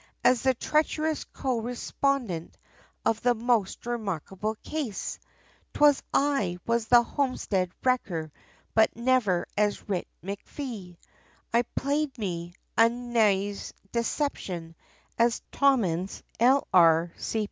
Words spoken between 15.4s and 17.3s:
Tommins, L.R.